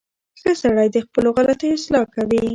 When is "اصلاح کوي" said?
1.77-2.43